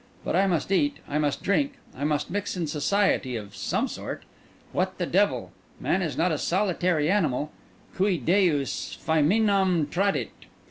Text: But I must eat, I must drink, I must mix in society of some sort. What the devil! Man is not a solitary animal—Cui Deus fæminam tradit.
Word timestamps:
But 0.25 0.35
I 0.35 0.47
must 0.47 0.71
eat, 0.71 0.97
I 1.07 1.19
must 1.19 1.43
drink, 1.43 1.73
I 1.95 2.05
must 2.05 2.31
mix 2.31 2.57
in 2.57 2.65
society 2.65 3.35
of 3.35 3.55
some 3.55 3.87
sort. 3.87 4.23
What 4.71 4.97
the 4.97 5.05
devil! 5.05 5.51
Man 5.79 6.01
is 6.01 6.17
not 6.17 6.31
a 6.31 6.39
solitary 6.39 7.07
animal—Cui 7.11 8.17
Deus 8.17 8.97
fæminam 8.99 9.85
tradit. 9.91 10.31